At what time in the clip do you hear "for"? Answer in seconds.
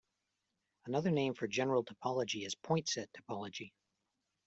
1.35-1.45